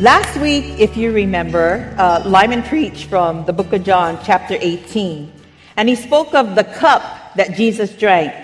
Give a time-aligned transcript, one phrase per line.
[0.00, 5.30] Last week, if you remember, uh, Lyman preached from the book of John, chapter 18.
[5.76, 7.02] And he spoke of the cup
[7.36, 8.34] that Jesus drank,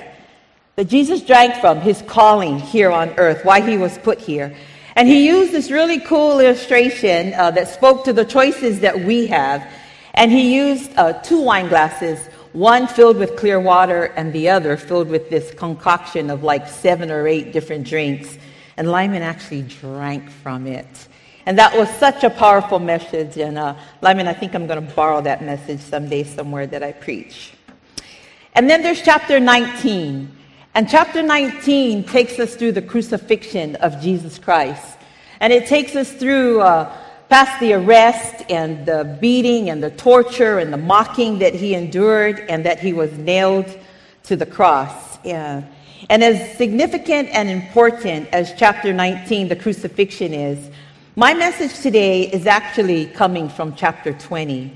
[0.76, 4.54] that Jesus drank from, his calling here on earth, why he was put here.
[4.94, 9.26] And he used this really cool illustration uh, that spoke to the choices that we
[9.28, 9.66] have.
[10.14, 14.76] And he used uh, two wine glasses, one filled with clear water and the other
[14.76, 18.38] filled with this concoction of like seven or eight different drinks.
[18.76, 21.07] And Lyman actually drank from it.
[21.48, 23.38] And that was such a powerful message.
[23.38, 26.92] And uh, Lyman, I think I'm going to borrow that message someday somewhere that I
[26.92, 27.52] preach.
[28.52, 30.30] And then there's chapter 19.
[30.74, 34.98] And chapter 19 takes us through the crucifixion of Jesus Christ.
[35.40, 36.94] And it takes us through uh,
[37.30, 42.40] past the arrest and the beating and the torture and the mocking that he endured
[42.50, 43.74] and that he was nailed
[44.24, 45.18] to the cross.
[45.24, 45.62] Yeah.
[46.10, 50.70] And as significant and important as chapter 19, the crucifixion is,
[51.18, 54.72] my message today is actually coming from chapter 20.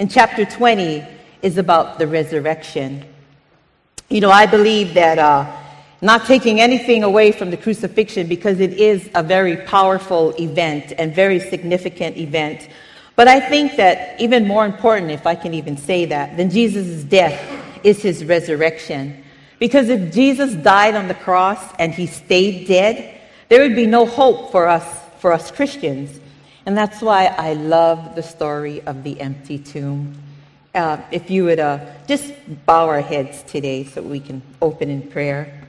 [0.00, 1.06] And chapter 20
[1.42, 3.04] is about the resurrection.
[4.08, 5.46] You know, I believe that uh,
[6.02, 11.14] not taking anything away from the crucifixion because it is a very powerful event and
[11.14, 12.68] very significant event.
[13.14, 17.04] But I think that even more important, if I can even say that, than Jesus'
[17.04, 17.40] death
[17.84, 19.22] is his resurrection.
[19.60, 24.04] Because if Jesus died on the cross and he stayed dead, there would be no
[24.04, 26.20] hope for us for us Christians.
[26.66, 30.14] And that's why I love the story of the empty tomb.
[30.74, 32.32] Uh, if you would uh, just
[32.66, 35.62] bow our heads today so we can open in prayer.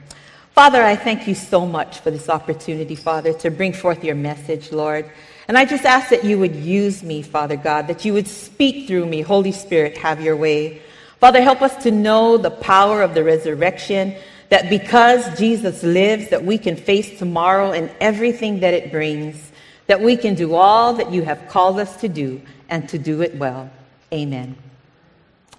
[0.52, 4.72] Father, I thank you so much for this opportunity, Father, to bring forth your message,
[4.72, 5.08] Lord.
[5.46, 8.88] And I just ask that you would use me, Father God, that you would speak
[8.88, 9.22] through me.
[9.22, 10.82] Holy Spirit, have your way.
[11.20, 14.14] Father, help us to know the power of the resurrection,
[14.48, 19.52] that because Jesus lives, that we can face tomorrow and everything that it brings,
[19.86, 23.22] that we can do all that you have called us to do and to do
[23.22, 23.70] it well.
[24.12, 24.56] Amen.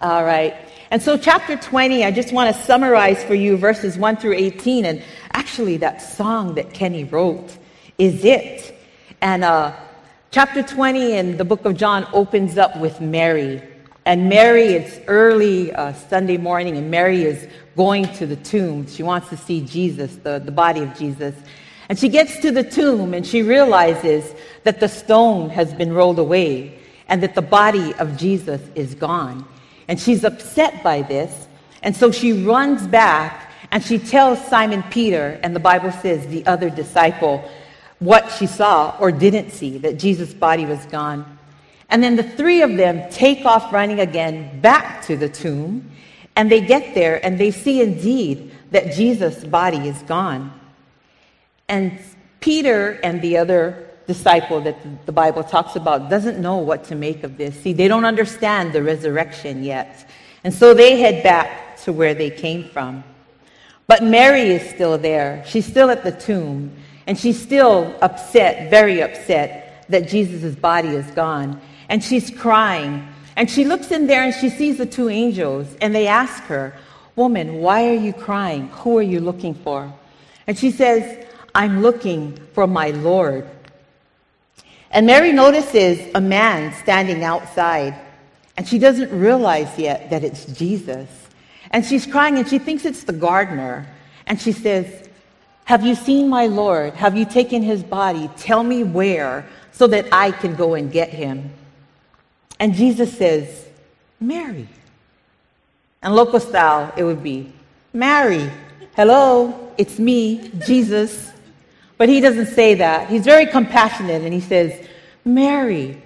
[0.01, 0.55] All right.
[0.91, 4.85] And so, chapter 20, I just want to summarize for you verses 1 through 18.
[4.85, 7.57] And actually, that song that Kenny wrote
[7.97, 8.75] is it.
[9.21, 9.75] And uh,
[10.31, 13.61] chapter 20 in the book of John opens up with Mary.
[14.09, 17.47] And Mary, it's early uh, Sunday morning, and Mary is
[17.77, 18.87] going to the tomb.
[18.87, 21.35] She wants to see Jesus, the, the body of Jesus.
[21.89, 24.33] And she gets to the tomb and she realizes
[24.63, 29.45] that the stone has been rolled away and that the body of Jesus is gone.
[29.87, 31.47] And she's upset by this.
[31.83, 36.43] And so she runs back and she tells Simon Peter, and the Bible says the
[36.47, 37.47] other disciple,
[37.99, 41.37] what she saw or didn't see, that Jesus' body was gone.
[41.89, 45.91] And then the three of them take off running again back to the tomb.
[46.35, 50.53] And they get there and they see indeed that Jesus' body is gone.
[51.67, 51.99] And
[52.39, 57.23] Peter and the other disciple that the Bible talks about doesn't know what to make
[57.23, 57.59] of this.
[57.61, 60.09] See, they don't understand the resurrection yet.
[60.43, 63.03] And so they head back to where they came from.
[63.87, 65.43] But Mary is still there.
[65.45, 66.71] She's still at the tomb.
[67.05, 71.59] And she's still upset, very upset, that Jesus' body is gone.
[71.89, 73.07] And she's crying.
[73.35, 76.75] And she looks in there and she sees the two angels, and they ask her,
[77.15, 78.69] Woman, why are you crying?
[78.69, 79.91] Who are you looking for?
[80.47, 83.49] And she says, I'm looking for my Lord.
[84.91, 87.93] And Mary notices a man standing outside,
[88.55, 91.09] and she doesn't realize yet that it's Jesus.
[91.71, 93.85] And she's crying, and she thinks it's the gardener.
[94.25, 95.09] And she says,
[95.65, 96.93] Have you seen my Lord?
[96.93, 98.29] Have you taken his body?
[98.37, 101.51] Tell me where so that I can go and get him.
[102.59, 103.65] And Jesus says,
[104.19, 104.67] Mary.
[106.01, 107.51] And local style, it would be,
[107.93, 108.49] Mary,
[108.95, 111.31] hello, it's me, Jesus.
[111.97, 113.09] But he doesn't say that.
[113.09, 114.87] He's very compassionate and he says,
[115.25, 116.01] Mary.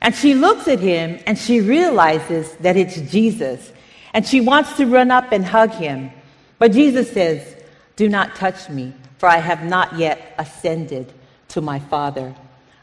[0.00, 3.72] And she looks at him and she realizes that it's Jesus.
[4.12, 6.10] And she wants to run up and hug him.
[6.58, 7.56] But Jesus says,
[7.96, 11.12] Do not touch me, for I have not yet ascended
[11.48, 12.34] to my Father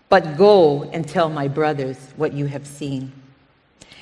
[0.09, 3.11] but go and tell my brothers what you have seen.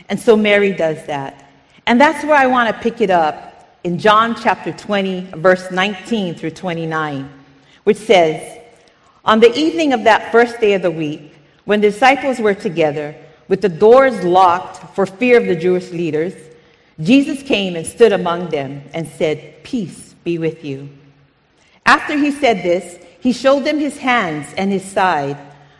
[0.10, 1.50] And so Mary does that.
[1.88, 6.36] And that's where I want to pick it up in John chapter 20, verse 19
[6.36, 7.30] through 29,
[7.84, 8.60] which says,
[9.24, 11.34] On the evening of that first day of the week,
[11.66, 13.16] when the disciples were together,
[13.48, 16.34] with the doors locked for fear of the Jewish leaders,
[17.00, 20.90] Jesus came and stood among them and said, Peace be with you.
[21.86, 25.38] After he said this, he showed them his hands and his side.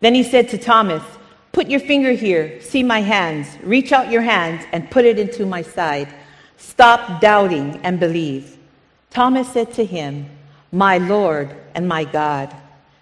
[0.00, 1.02] Then he said to Thomas,
[1.52, 5.46] Put your finger here, see my hands, reach out your hands and put it into
[5.46, 6.08] my side.
[6.56, 8.58] Stop doubting and believe.
[9.10, 10.28] Thomas said to him,
[10.70, 12.54] My Lord and my God.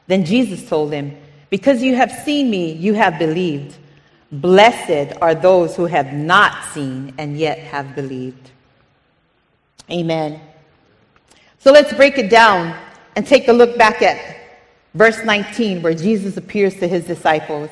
[0.07, 1.17] Then Jesus told him,
[1.51, 3.77] Because you have seen me, you have believed.
[4.33, 8.51] Blessed are those who have not seen and yet have believed.
[9.91, 10.41] Amen.
[11.59, 12.77] So let's break it down
[13.17, 14.36] and take a look back at
[14.97, 17.69] verse 19, where Jesus appears to his disciples.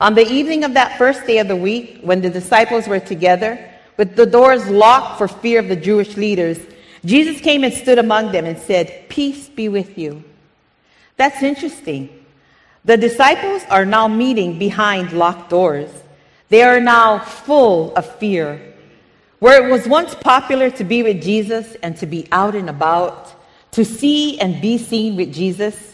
[0.00, 3.70] On the evening of that first day of the week, when the disciples were together,
[3.96, 6.58] with the doors locked for fear of the Jewish leaders,
[7.04, 10.24] Jesus came and stood among them and said, Peace be with you.
[11.16, 12.24] That's interesting.
[12.84, 15.90] The disciples are now meeting behind locked doors.
[16.48, 18.74] They are now full of fear.
[19.38, 23.34] Where it was once popular to be with Jesus and to be out and about,
[23.72, 25.93] to see and be seen with Jesus,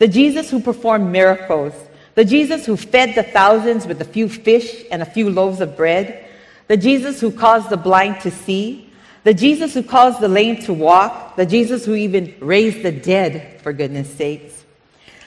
[0.00, 1.74] the Jesus who performed miracles,
[2.14, 5.76] the Jesus who fed the thousands with a few fish and a few loaves of
[5.76, 6.26] bread,
[6.68, 8.90] the Jesus who caused the blind to see,
[9.24, 13.60] the Jesus who caused the lame to walk, the Jesus who even raised the dead,
[13.60, 14.64] for goodness sakes.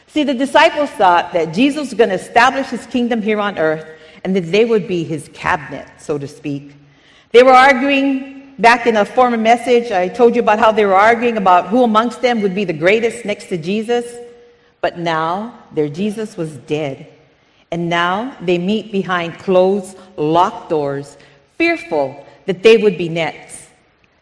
[0.07, 3.85] See, the disciples thought that Jesus was going to establish his kingdom here on earth
[4.23, 6.73] and that they would be his cabinet, so to speak.
[7.31, 9.91] They were arguing back in a former message.
[9.91, 12.73] I told you about how they were arguing about who amongst them would be the
[12.73, 14.22] greatest next to Jesus.
[14.83, 17.07] But now their Jesus was dead.
[17.71, 21.15] And now they meet behind closed, locked doors,
[21.57, 23.69] fearful that they would be next.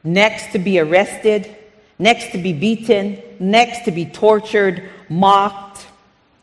[0.04, 1.58] Next to be arrested,
[1.98, 5.88] next to be beaten, next to be tortured, mocked,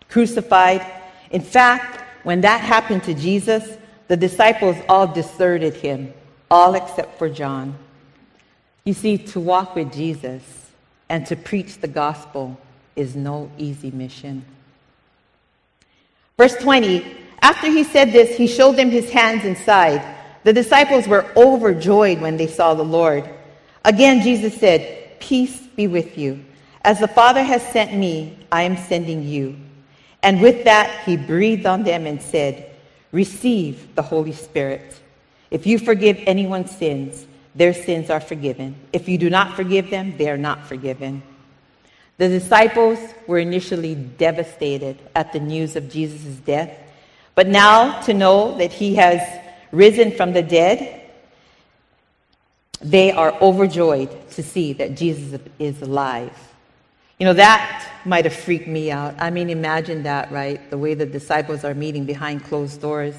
[0.09, 0.85] crucified.
[1.31, 3.79] In fact, when that happened to Jesus,
[4.09, 6.13] the disciples all deserted him,
[6.51, 7.79] all except for John.
[8.83, 10.43] You see, to walk with Jesus
[11.09, 12.59] and to preach the gospel
[12.99, 14.45] is no easy mission.
[16.37, 17.05] Verse 20
[17.41, 20.17] After he said this, he showed them his hands and side.
[20.45, 23.29] The disciples were overjoyed when they saw the Lord.
[23.85, 26.45] Again, Jesus said, Peace be with you.
[26.83, 29.57] As the Father has sent me, I am sending you.
[30.23, 32.75] And with that, he breathed on them and said,
[33.13, 35.01] Receive the Holy Spirit.
[35.51, 38.77] If you forgive anyone's sins, their sins are forgiven.
[38.93, 41.23] If you do not forgive them, they are not forgiven.
[42.19, 46.77] The disciples were initially devastated at the news of Jesus' death,
[47.35, 49.23] but now to know that he has
[49.71, 51.03] risen from the dead,
[52.81, 56.37] they are overjoyed to see that Jesus is alive.
[57.19, 59.15] You know, that might have freaked me out.
[59.19, 60.71] I mean, imagine that, right?
[60.71, 63.15] The way the disciples are meeting behind closed doors.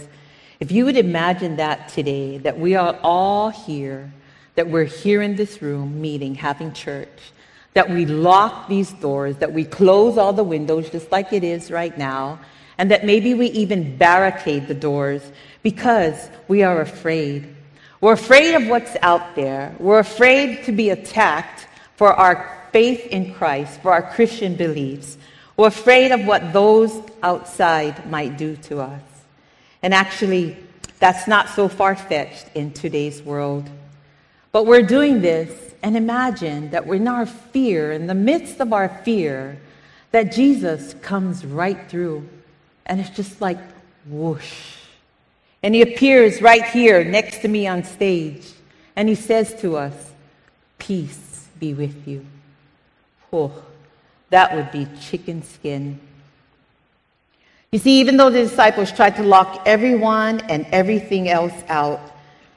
[0.60, 4.12] If you would imagine that today, that we are all here,
[4.56, 7.32] that we're here in this room meeting, having church,
[7.74, 11.72] that we lock these doors, that we close all the windows just like it is
[11.72, 12.40] right now,
[12.78, 15.22] and that maybe we even barricade the doors
[15.64, 17.56] because we are afraid.
[18.02, 19.76] We're afraid of what's out there.
[19.80, 25.18] We're afraid to be attacked for our faith in Christ, for our Christian beliefs.
[25.58, 29.02] We're afraid of what those outside might do to us.
[29.84, 30.58] And actually,
[31.00, 33.70] that's not so far fetched in today's world.
[34.52, 38.74] But we're doing this, and imagine that we're in our fear, in the midst of
[38.74, 39.58] our fear,
[40.12, 42.28] that Jesus comes right through.
[42.86, 43.60] And it's just like
[44.08, 44.76] whoosh.
[45.62, 48.46] And he appears right here next to me on stage.
[48.96, 49.94] And he says to us,
[50.78, 52.26] Peace be with you.
[53.32, 53.52] Oh,
[54.30, 56.00] that would be chicken skin.
[57.72, 62.00] You see, even though the disciples tried to lock everyone and everything else out,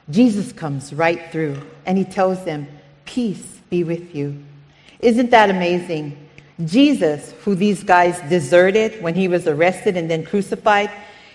[0.09, 2.67] Jesus comes right through and he tells them,
[3.05, 4.43] Peace be with you.
[4.99, 6.17] Isn't that amazing?
[6.63, 10.91] Jesus, who these guys deserted when he was arrested and then crucified,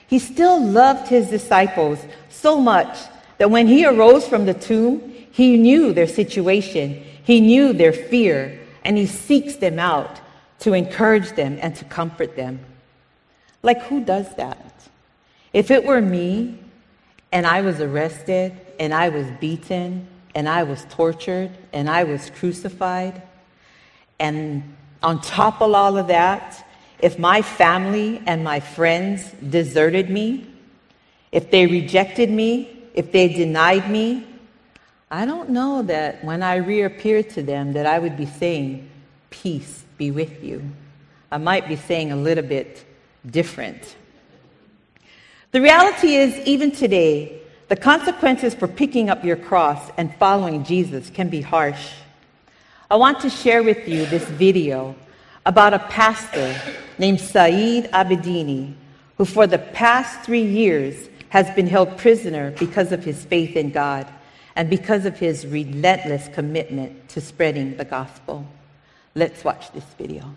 [0.07, 1.99] he still loved his disciples
[2.31, 2.99] so much
[3.39, 8.59] that when he arose from the tomb, he knew their situation, he knew their fear,
[8.85, 10.21] and he seeks them out
[10.61, 12.59] to encourage them and to comfort them.
[13.63, 14.89] Like, who does that?
[15.53, 16.59] If it were me
[17.33, 22.31] and I was arrested and I was beaten and I was tortured and I was
[22.31, 23.23] crucified,
[24.19, 24.63] and
[25.03, 26.67] on top of all of that,
[27.01, 30.47] if my family and my friends deserted me,
[31.31, 34.27] if they rejected me, if they denied me,
[35.11, 38.91] I don't know that when I reappeared to them that I would be saying,
[39.31, 40.63] peace be with you.
[41.31, 42.85] I might be saying a little bit
[43.25, 43.97] different.
[45.53, 51.11] The reality is, even today, the consequences for picking up your cross and following Jesus
[51.11, 51.93] can be harsh.
[52.91, 54.95] I want to share with you this video
[55.45, 56.59] about a pastor
[56.99, 58.75] named Saeed Abedini,
[59.19, 63.71] who for the past three years has been held prisoner because of his faith in
[63.71, 64.07] God
[64.57, 68.47] and because of his relentless commitment to spreading the gospel.
[69.15, 70.35] Let's watch this video.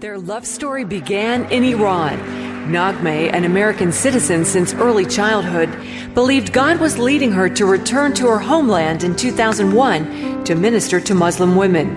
[0.00, 2.41] Their love story began in Iran.
[2.66, 5.68] Naghmeh, an American citizen since early childhood,
[6.14, 11.14] believed God was leading her to return to her homeland in 2001 to minister to
[11.14, 11.94] Muslim women.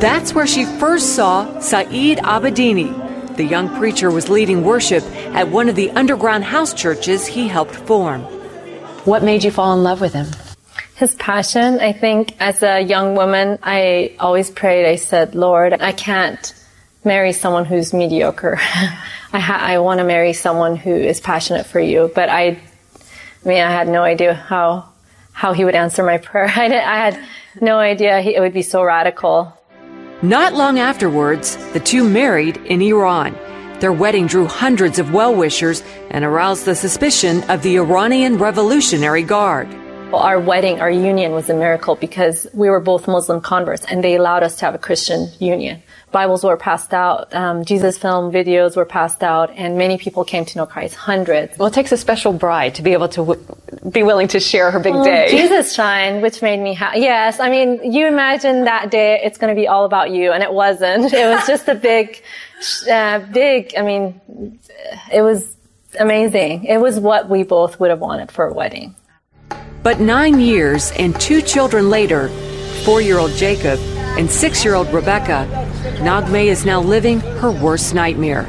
[0.00, 3.36] That's where she first saw Saeed Abedini.
[3.36, 7.74] The young preacher was leading worship at one of the underground house churches he helped
[7.74, 8.22] form.
[9.04, 10.26] What made you fall in love with him?
[10.98, 11.78] his passion.
[11.78, 14.84] I think as a young woman, I always prayed.
[14.84, 16.52] I said, Lord, I can't
[17.08, 18.56] marry someone who's mediocre.
[19.32, 22.12] I, ha- I want to marry someone who is passionate for you.
[22.14, 24.90] But I, I mean, I had no idea how
[25.32, 26.46] how he would answer my prayer.
[26.46, 27.20] I, I had
[27.60, 29.52] no idea he, it would be so radical.
[30.22, 33.36] Not long afterwards, the two married in Iran.
[33.80, 39.22] Their wedding drew hundreds of well wishers and aroused the suspicion of the Iranian Revolutionary
[39.22, 39.68] Guard.
[40.12, 44.16] Our wedding, our union was a miracle because we were both Muslim converts and they
[44.16, 45.82] allowed us to have a Christian union.
[46.10, 50.46] Bibles were passed out, um, Jesus film videos were passed out, and many people came
[50.46, 51.58] to know Christ, hundreds.
[51.58, 53.44] Well, it takes a special bride to be able to w-
[53.90, 55.28] be willing to share her big day.
[55.30, 57.00] Jesus shine, which made me happy.
[57.00, 60.42] Yes, I mean, you imagine that day it's going to be all about you, and
[60.42, 61.12] it wasn't.
[61.18, 62.22] It was just a big,
[62.90, 64.18] uh, big, I mean,
[65.12, 65.54] it was
[66.00, 66.64] amazing.
[66.64, 68.94] It was what we both would have wanted for a wedding.
[69.88, 72.28] But nine years and two children later,
[72.84, 73.78] four year old Jacob
[74.18, 75.48] and six year old Rebecca,
[76.00, 78.46] Naghmeh is now living her worst nightmare.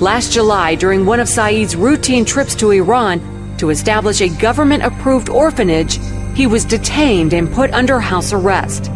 [0.00, 5.28] Last July, during one of Saeed's routine trips to Iran to establish a government approved
[5.28, 6.00] orphanage,
[6.34, 8.90] he was detained and put under house arrest.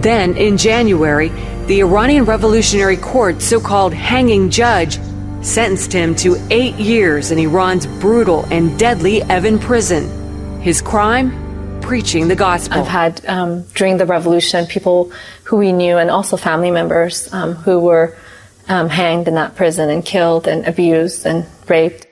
[0.00, 1.28] Then, in January,
[1.66, 4.98] the Iranian Revolutionary Court's so called hanging judge
[5.42, 10.23] sentenced him to eight years in Iran's brutal and deadly Evin prison.
[10.64, 11.30] His crime?
[11.82, 12.80] Preaching the gospel.
[12.80, 17.52] I've had um, during the revolution people who we knew and also family members um,
[17.52, 18.16] who were
[18.66, 22.06] um, hanged in that prison and killed and abused and raped.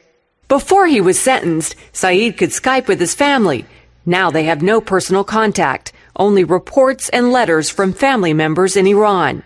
[0.49, 3.65] Before he was sentenced, Saeed could Skype with his family.
[4.05, 9.45] Now they have no personal contact, only reports and letters from family members in Iran.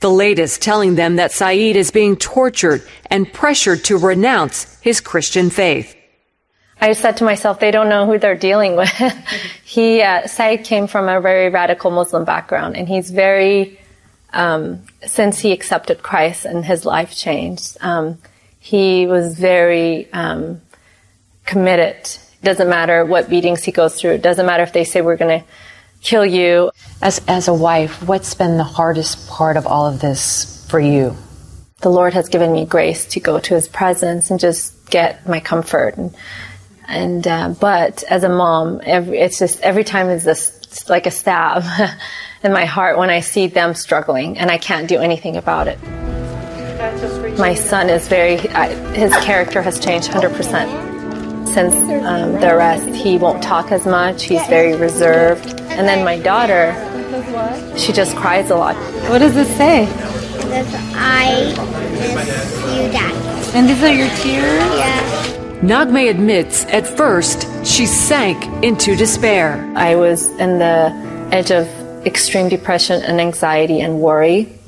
[0.00, 5.50] The latest telling them that Saeed is being tortured and pressured to renounce his Christian
[5.50, 5.94] faith.
[6.80, 8.90] I said to myself, they don't know who they're dealing with.
[9.64, 13.78] he, uh, Saeed came from a very radical Muslim background, and he's very,
[14.32, 18.18] um, since he accepted Christ and his life changed, um,
[18.58, 20.62] he was very um,
[21.44, 21.96] committed.
[22.42, 24.12] Doesn't matter what beatings he goes through.
[24.12, 25.46] It doesn't matter if they say we're going to
[26.00, 26.70] kill you.
[27.02, 31.14] As, as a wife, what's been the hardest part of all of this for you?
[31.82, 35.40] The Lord has given me grace to go to His presence and just get my
[35.40, 35.96] comfort.
[35.96, 36.14] And,
[36.90, 41.06] and uh, but as a mom, every, it's just every time is this it's like
[41.06, 41.64] a stab
[42.42, 45.78] in my heart when I see them struggling and I can't do anything about it.
[47.38, 50.90] My son is very I, his character has changed 100 percent
[51.48, 52.88] since um, the arrest.
[52.88, 54.24] He won't talk as much.
[54.24, 55.60] He's very reserved.
[55.70, 56.74] And then my daughter,
[57.76, 58.76] she just cries a lot.
[59.08, 59.86] What does this say?
[60.36, 61.52] Because I
[62.14, 63.56] miss you, Daddy.
[63.56, 64.62] And these are your tears?
[64.78, 65.19] Yeah.
[65.62, 69.70] Naghmeh admits at first she sank into despair.
[69.76, 70.90] I was in the
[71.30, 71.68] edge of
[72.06, 74.58] extreme depression and anxiety and worry.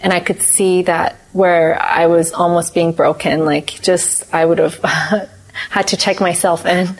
[0.00, 4.58] And I could see that where I was almost being broken, like just I would
[4.58, 4.76] have
[5.70, 6.96] had to check myself in.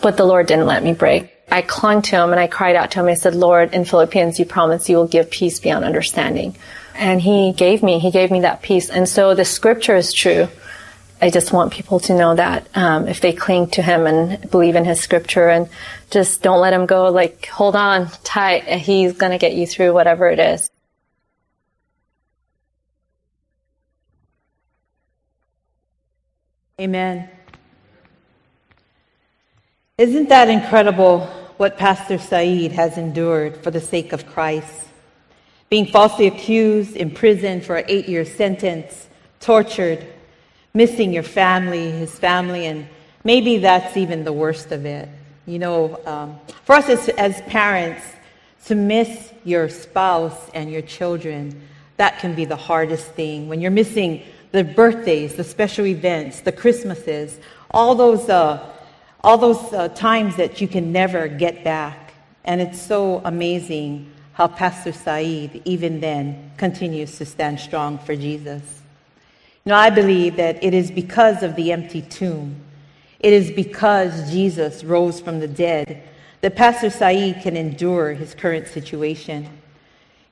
[0.00, 1.34] But the Lord didn't let me break.
[1.50, 3.06] I clung to him and I cried out to him.
[3.06, 6.54] I said, Lord, in Philippians, you promise you will give peace beyond understanding.
[6.94, 8.88] And he gave me, he gave me that peace.
[8.88, 10.46] And so the scripture is true.
[11.20, 14.76] I just want people to know that um, if they cling to Him and believe
[14.76, 15.68] in His Scripture and
[16.10, 19.92] just don't let Him go, like hold on tight, He's going to get you through
[19.92, 20.70] whatever it is.
[26.80, 27.28] Amen.
[29.98, 34.86] Isn't that incredible what Pastor Saeed has endured for the sake of Christ?
[35.68, 39.08] Being falsely accused, imprisoned for an eight year sentence,
[39.40, 40.06] tortured,
[40.74, 42.86] missing your family, his family, and
[43.24, 45.08] maybe that's even the worst of it.
[45.46, 48.02] You know, um, for us as, as parents,
[48.66, 51.58] to miss your spouse and your children,
[51.96, 53.48] that can be the hardest thing.
[53.48, 54.22] When you're missing
[54.52, 57.38] the birthdays, the special events, the Christmases,
[57.70, 58.66] all those, uh,
[59.22, 62.14] all those uh, times that you can never get back.
[62.44, 68.82] And it's so amazing how Pastor Saeed, even then, continues to stand strong for Jesus.
[69.68, 72.56] Know, I believe that it is because of the empty tomb,
[73.20, 76.08] it is because Jesus rose from the dead
[76.40, 79.46] that Pastor Saeed can endure his current situation.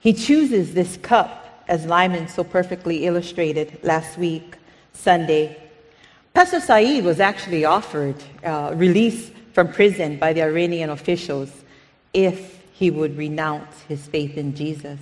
[0.01, 4.57] He chooses this cup as Lyman so perfectly illustrated last week,
[4.95, 5.61] Sunday.
[6.33, 11.53] Pastor Saeed was actually offered uh, release from prison by the Iranian officials
[12.15, 14.99] if he would renounce his faith in Jesus,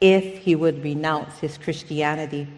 [0.00, 2.48] if he would renounce his Christianity.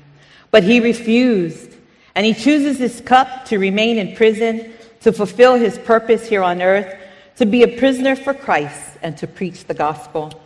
[0.53, 1.75] But he refused,
[2.15, 6.63] and he chooses this cup to remain in prison, to fulfill his purpose here on
[6.63, 6.95] earth,
[7.39, 10.41] to be a prisoner for Christ, and to preach the gospel.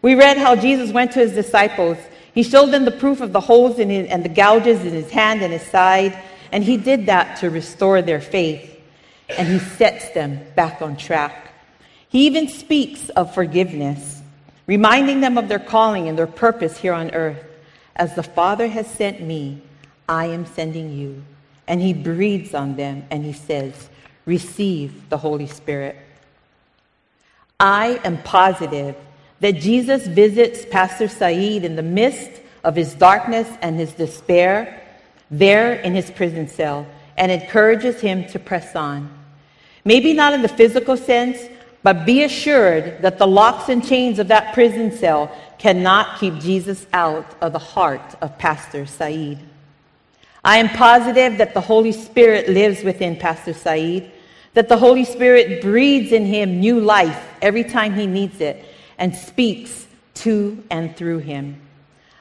[0.00, 1.98] We read how Jesus went to his disciples
[2.34, 5.42] he showed them the proof of the holes his, and the gouges in his hand
[5.42, 6.18] and his side,
[6.50, 8.68] and he did that to restore their faith.
[9.28, 11.52] And he sets them back on track.
[12.08, 14.20] He even speaks of forgiveness,
[14.66, 17.42] reminding them of their calling and their purpose here on earth.
[17.96, 19.62] As the Father has sent me,
[20.08, 21.22] I am sending you.
[21.66, 23.88] And he breathes on them and he says,
[24.26, 25.96] Receive the Holy Spirit.
[27.58, 28.96] I am positive
[29.40, 34.80] that Jesus visits Pastor Saeed in the midst of his darkness and his despair
[35.30, 39.10] there in his prison cell and encourages him to press on.
[39.84, 41.38] Maybe not in the physical sense,
[41.82, 46.88] but be assured that the locks and chains of that prison cell cannot keep Jesus
[46.92, 49.38] out of the heart of Pastor Saeed.
[50.44, 54.10] I am positive that the Holy Spirit lives within Pastor Saeed,
[54.54, 58.64] that the Holy Spirit breathes in him new life every time he needs it,
[58.98, 61.60] and speaks to and through him.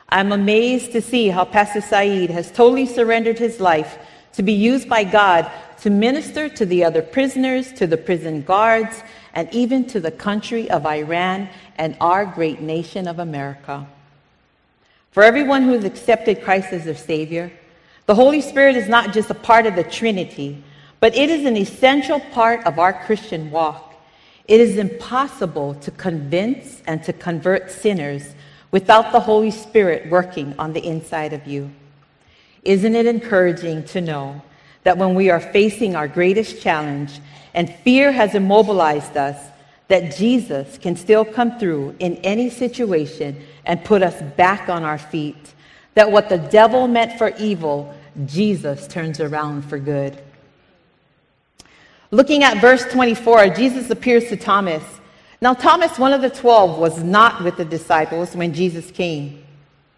[0.10, 3.97] I'm amazed to see how Pastor Saeed has totally surrendered his life
[4.34, 9.01] to be used by God to minister to the other prisoners, to the prison guards,
[9.33, 13.87] and even to the country of Iran and our great nation of America.
[15.11, 17.51] For everyone who has accepted Christ as their Savior,
[18.05, 20.63] the Holy Spirit is not just a part of the Trinity,
[20.99, 23.93] but it is an essential part of our Christian walk.
[24.47, 28.35] It is impossible to convince and to convert sinners
[28.71, 31.71] without the Holy Spirit working on the inside of you.
[32.63, 34.41] Isn't it encouraging to know
[34.83, 37.19] that when we are facing our greatest challenge
[37.53, 39.37] and fear has immobilized us,
[39.87, 44.97] that Jesus can still come through in any situation and put us back on our
[44.97, 45.53] feet?
[45.95, 47.93] That what the devil meant for evil,
[48.25, 50.17] Jesus turns around for good.
[52.09, 54.83] Looking at verse 24, Jesus appears to Thomas.
[55.41, 59.43] Now, Thomas, one of the twelve, was not with the disciples when Jesus came.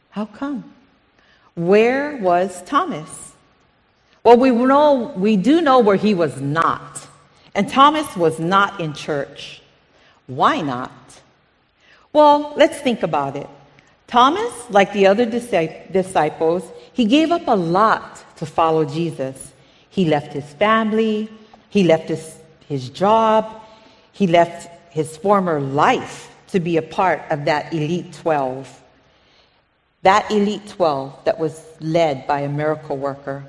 [0.09, 0.73] How come?
[1.55, 3.32] Where was Thomas?
[4.23, 7.07] Well, we know we do know where he was not.
[7.55, 9.61] And Thomas was not in church.
[10.27, 10.91] Why not?
[12.13, 13.49] Well, let's think about it.
[14.07, 19.51] Thomas, like the other disciples, he gave up a lot to follow Jesus.
[19.89, 21.29] He left his family,
[21.69, 23.61] he left his, his job,
[24.11, 28.81] he left his former life to be a part of that elite 12.
[30.03, 33.43] That elite 12 that was led by a miracle worker.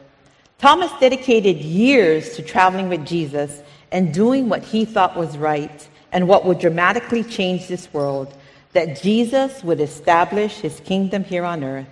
[0.64, 3.60] Thomas dedicated years to traveling with Jesus
[3.92, 8.34] and doing what he thought was right and what would dramatically change this world,
[8.72, 11.86] that Jesus would establish his kingdom here on earth.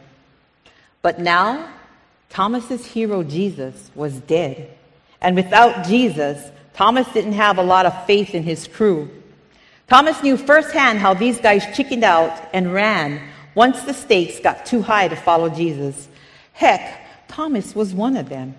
[1.03, 1.71] But now,
[2.31, 4.75] Thomas's hero Jesus was dead.
[5.21, 9.11] And without Jesus, Thomas didn't have a lot of faith in his crew.
[9.87, 13.21] Thomas knew firsthand how these guys chickened out and ran
[13.55, 16.09] once the stakes got too high to follow Jesus.
[16.55, 18.55] Heck, Thomas was one of them.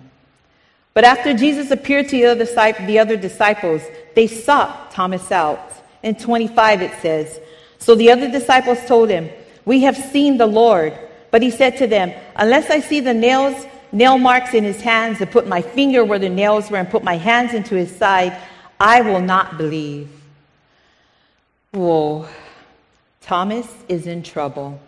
[0.94, 3.82] But after Jesus appeared to the other disciples,
[4.14, 5.72] they sought Thomas out.
[6.02, 7.40] In 25 it says,
[7.78, 9.28] So the other disciples told him,
[9.64, 10.96] We have seen the Lord.
[11.32, 15.20] But he said to them, Unless I see the nails nail marks in his hands
[15.20, 18.36] and put my finger where the nails were and put my hands into his side,
[18.78, 20.10] I will not believe.
[21.72, 22.28] Whoa,
[23.20, 24.80] Thomas is in trouble.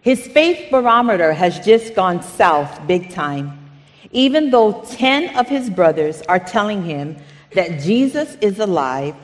[0.00, 3.63] His faith barometer has just gone south big time.
[4.14, 7.16] Even though 10 of his brothers are telling him
[7.52, 9.14] that Jesus is alive,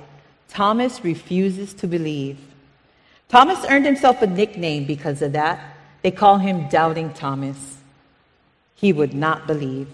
[0.49, 2.39] Thomas refuses to believe.
[3.29, 5.77] Thomas earned himself a nickname because of that.
[6.03, 7.79] They call him Doubting Thomas.
[8.75, 9.89] He would not believe.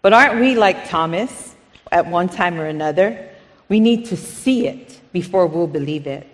[0.00, 1.56] But aren't we like Thomas
[1.90, 3.30] at one time or another?
[3.68, 6.28] We need to see it before we'll believe it.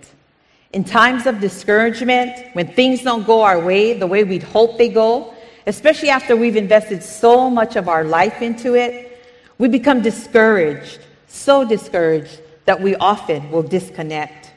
[0.75, 4.91] In times of discouragement, when things don't go our way the way we'd hope they
[4.91, 5.35] go,
[5.69, 9.23] especially after we've invested so much of our life into it,
[9.59, 14.51] we become discouraged, so discouraged that we often will disconnect.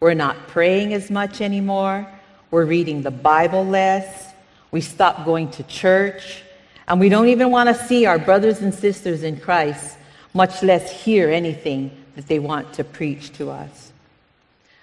[0.00, 2.04] We're not praying as much anymore.
[2.50, 4.32] We're reading the Bible less.
[4.72, 6.42] We stop going to church.
[6.88, 9.96] And we don't even want to see our brothers and sisters in Christ,
[10.34, 13.92] much less hear anything that they want to preach to us.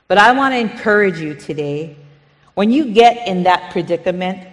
[0.07, 1.97] But I want to encourage you today
[2.53, 4.47] when you get in that predicament,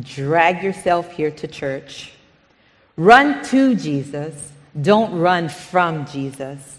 [0.00, 2.12] drag yourself here to church.
[2.96, 6.78] Run to Jesus, don't run from Jesus.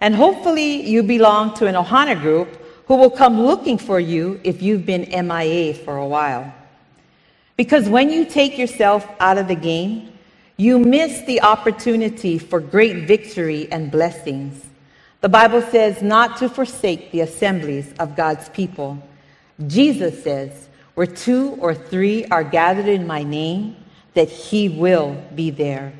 [0.00, 2.48] And hopefully, you belong to an Ohana group
[2.86, 6.52] who will come looking for you if you've been MIA for a while.
[7.56, 10.12] Because when you take yourself out of the game,
[10.56, 14.66] you miss the opportunity for great victory and blessings.
[15.20, 19.00] The Bible says not to forsake the assemblies of God's people.
[19.68, 23.76] Jesus says, where two or three are gathered in my name,
[24.14, 25.92] that he will be there.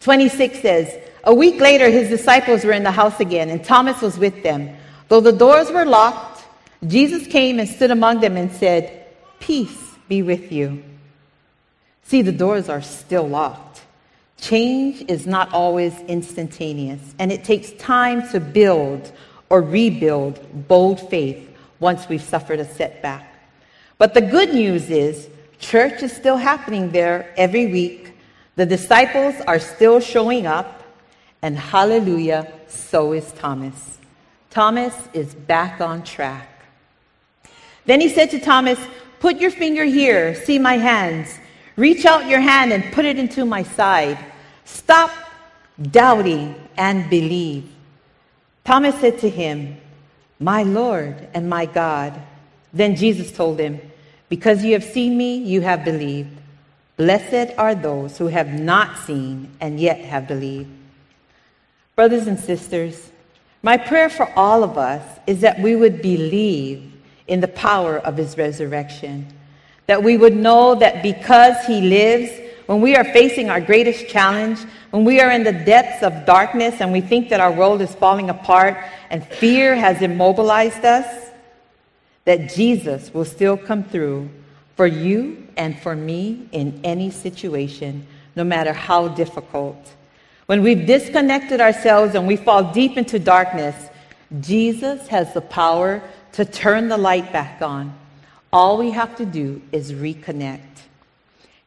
[0.00, 4.18] 26 says, A week later, his disciples were in the house again, and Thomas was
[4.18, 4.76] with them.
[5.08, 6.44] Though the doors were locked,
[6.86, 9.06] Jesus came and stood among them and said,
[9.40, 10.84] Peace be with you.
[12.04, 13.82] See, the doors are still locked.
[14.38, 19.10] Change is not always instantaneous, and it takes time to build
[19.48, 23.32] or rebuild bold faith once we've suffered a setback.
[23.98, 28.12] But the good news is, church is still happening there every week.
[28.56, 30.82] The disciples are still showing up,
[31.42, 33.98] and hallelujah, so is Thomas.
[34.50, 36.48] Thomas is back on track.
[37.84, 38.78] Then he said to Thomas,
[39.20, 41.38] Put your finger here, see my hands.
[41.76, 44.18] Reach out your hand and put it into my side.
[44.64, 45.10] Stop
[45.90, 47.70] doubting and believe.
[48.64, 49.76] Thomas said to him,
[50.38, 52.20] My Lord and my God.
[52.72, 53.80] Then Jesus told him,
[54.28, 56.36] Because you have seen me, you have believed.
[56.96, 60.70] Blessed are those who have not seen and yet have believed.
[61.94, 63.10] Brothers and sisters,
[63.62, 66.92] my prayer for all of us is that we would believe
[67.26, 69.26] in the power of his resurrection
[69.86, 72.30] that we would know that because He lives,
[72.66, 74.58] when we are facing our greatest challenge,
[74.90, 77.94] when we are in the depths of darkness and we think that our world is
[77.94, 78.76] falling apart
[79.10, 81.30] and fear has immobilized us,
[82.24, 84.28] that Jesus will still come through
[84.76, 89.94] for you and for me in any situation, no matter how difficult.
[90.46, 93.76] When we've disconnected ourselves and we fall deep into darkness,
[94.40, 96.02] Jesus has the power
[96.32, 97.96] to turn the light back on
[98.56, 100.75] all we have to do is reconnect.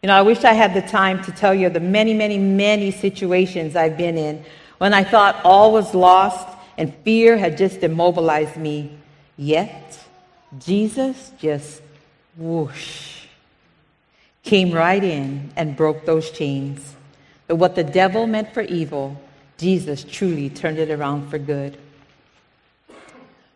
[0.01, 2.89] You know, I wish I had the time to tell you the many, many, many
[2.91, 4.45] situations I've been in
[4.77, 8.97] when I thought all was lost and fear had just immobilized me.
[9.35, 9.99] Yet,
[10.57, 11.81] Jesus just
[12.38, 13.25] whoosh
[14.43, 16.95] came right in and broke those chains.
[17.47, 19.21] But what the devil meant for evil,
[19.57, 21.77] Jesus truly turned it around for good.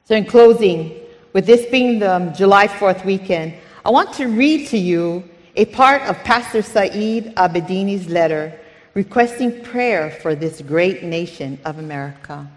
[0.06, 1.00] So, in closing,
[1.32, 3.54] with this being the um, July 4th weekend,
[3.86, 5.24] I want to read to you
[5.56, 8.60] a part of Pastor Saeed Abedini's letter
[8.96, 12.48] requesting prayer for this great nation of America.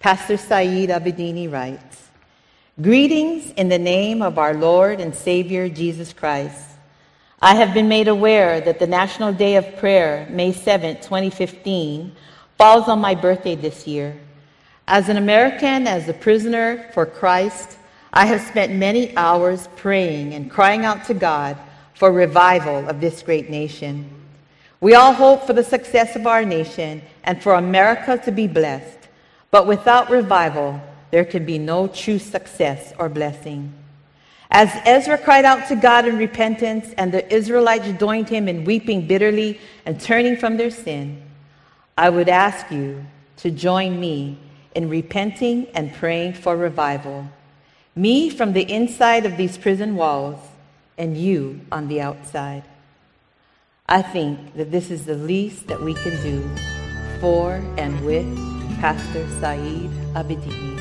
[0.00, 2.10] Pastor Saeed Abedini writes,
[2.82, 6.68] Greetings in the name of our Lord and Savior Jesus Christ.
[7.40, 12.14] I have been made aware that the National Day of Prayer, May 7, 2015,
[12.58, 14.14] falls on my birthday this year.
[14.86, 17.78] As an American, as a prisoner for Christ,
[18.12, 21.56] I have spent many hours praying and crying out to God
[21.94, 24.10] for revival of this great nation.
[24.80, 28.98] We all hope for the success of our nation and for America to be blessed,
[29.50, 30.80] but without revival,
[31.10, 33.72] there can be no true success or blessing.
[34.50, 39.06] As Ezra cried out to God in repentance and the Israelites joined him in weeping
[39.06, 41.22] bitterly and turning from their sin,
[41.96, 43.04] I would ask you
[43.38, 44.38] to join me
[44.74, 47.28] in repenting and praying for revival.
[47.96, 50.40] Me from the inside of these prison walls,
[50.96, 52.64] and you on the outside.
[53.86, 56.42] I think that this is the least that we can do
[57.20, 58.26] for and with
[58.80, 60.73] Pastor Saeed Abedini.